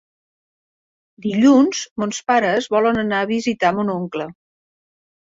Dilluns 1.25 1.81
mons 2.03 2.21
pares 2.31 2.69
volen 2.75 3.01
anar 3.01 3.19
a 3.25 3.27
visitar 3.33 3.71
mon 3.81 3.93
oncle. 3.97 4.27